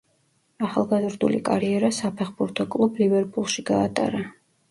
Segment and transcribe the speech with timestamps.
[0.67, 4.27] ახალგაზრდული კარიერა საფეხბურთო კლუბ „ლივერპულში“ გაატარა.